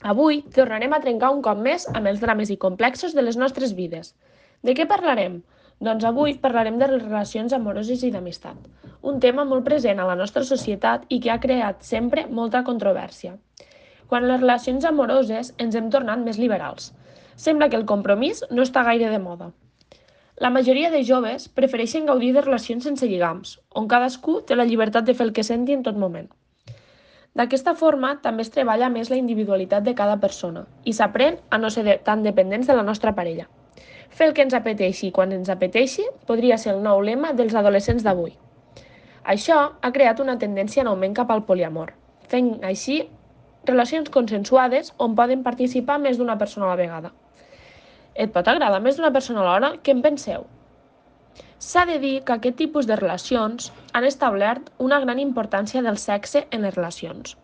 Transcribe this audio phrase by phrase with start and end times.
[0.00, 3.74] Avui tornarem a trencar un cop més amb els drames i complexos de les nostres
[3.76, 4.14] vides.
[4.64, 5.42] De què parlarem?
[5.80, 8.56] Doncs avui parlarem de les relacions amoroses i d'amistat,
[9.12, 13.34] un tema molt present a la nostra societat i que ha creat sempre molta controvèrsia.
[14.08, 16.94] Quan les relacions amoroses ens hem tornat més liberals.
[17.36, 19.52] Sembla que el compromís no està gaire de moda.
[20.40, 25.04] La majoria de joves prefereixen gaudir de relacions sense lligams, on cadascú té la llibertat
[25.04, 26.32] de fer el que senti en tot moment.
[27.38, 31.70] D'aquesta forma, també es treballa més la individualitat de cada persona i s'aprèn a no
[31.70, 33.46] ser tan dependents de la nostra parella.
[34.10, 38.02] Fer el que ens apeteixi quan ens apeteixi podria ser el nou lema dels adolescents
[38.02, 38.34] d'avui.
[39.22, 41.94] Això ha creat una tendència en augment cap al poliamor,
[42.26, 43.04] fent així
[43.68, 47.12] relacions consensuades on poden participar més d'una persona a la vegada.
[48.14, 49.76] Et pot agradar més d'una persona alhora?
[49.84, 50.48] Què en penseu?
[51.60, 56.46] S'ha de dir que aquest tipus de relacions han establert una gran importància del sexe
[56.50, 57.36] en les relacions.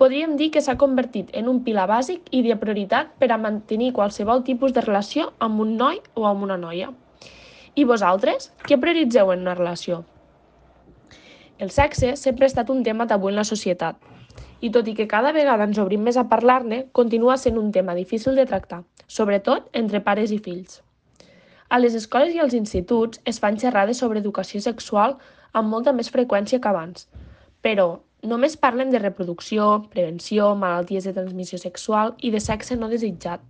[0.00, 3.90] Podríem dir que s'ha convertit en un pilar bàsic i de prioritat per a mantenir
[3.96, 6.88] qualsevol tipus de relació amb un noi o amb una noia.
[7.74, 10.04] I vosaltres, què prioritzeu en una relació?
[11.58, 13.98] El sexe sempre ha estat un tema tabú en la societat,
[14.60, 17.96] i tot i que cada vegada ens obrim més a parlar-ne, continua sent un tema
[17.98, 20.80] difícil de tractar, sobretot entre pares i fills.
[21.70, 25.12] A les escoles i als instituts es fan xerrades sobre educació sexual
[25.54, 27.04] amb molta més freqüència que abans,
[27.62, 27.84] però
[28.32, 33.44] només parlen de reproducció, prevenció, malalties de transmissió sexual i de sexe no desitjat.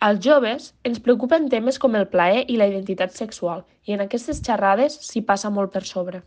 [0.00, 4.40] Als joves ens preocupen temes com el plaer i la identitat sexual i en aquestes
[4.46, 6.22] xerrades s'hi passa molt per sobre.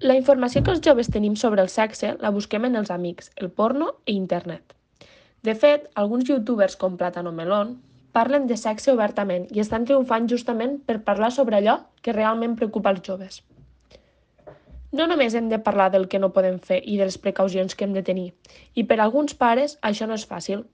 [0.00, 3.50] La informació que els joves tenim sobre el sexe la busquem en els amics, el
[3.50, 4.72] porno i internet.
[5.44, 7.76] De fet, alguns youtubers com Plátano Melón
[8.12, 12.90] parlen de sexe obertament i estan triomfant justament per parlar sobre allò que realment preocupa
[12.94, 13.42] els joves.
[14.90, 17.84] No només hem de parlar del que no podem fer i de les precaucions que
[17.84, 18.32] hem de tenir,
[18.74, 20.64] i per a alguns pares això no és fàcil.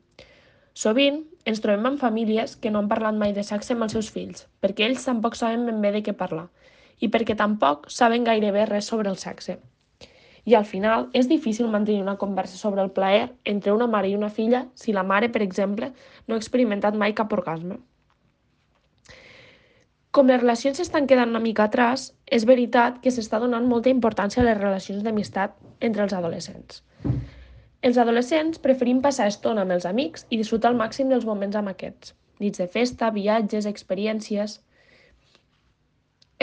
[0.74, 4.10] Sovint ens trobem amb famílies que no han parlat mai de sexe amb els seus
[4.14, 6.48] fills, perquè ells tampoc saben ben bé de què parlar,
[7.00, 9.58] i perquè tampoc saben gairebé res sobre el sexe.
[10.44, 14.16] I al final és difícil mantenir una conversa sobre el plaer entre una mare i
[14.16, 15.92] una filla si la mare, per exemple,
[16.26, 17.78] no ha experimentat mai cap orgasme.
[20.14, 24.44] Com les relacions s'estan quedant una mica atràs, és veritat que s'està donant molta importància
[24.44, 25.56] a les relacions d'amistat
[25.88, 26.84] entre els adolescents.
[27.84, 31.72] Els adolescents preferim passar estona amb els amics i disfrutar al màxim dels moments amb
[31.72, 32.14] aquests.
[32.40, 34.60] Nits de festa, viatges, experiències...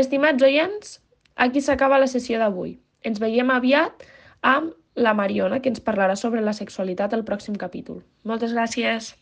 [0.01, 1.00] Estimats oients,
[1.45, 2.75] aquí s'acaba la sessió d'avui.
[3.07, 4.06] Ens veiem aviat
[4.41, 8.01] amb la Mariona, que ens parlarà sobre la sexualitat al pròxim capítol.
[8.28, 9.13] Moltes gràcies!